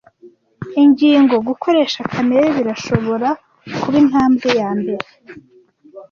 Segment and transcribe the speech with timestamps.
[0.81, 1.35] Ingingo.
[1.47, 3.29] Gukoresha kamere birashobora
[3.81, 5.05] kuba intambwe yambere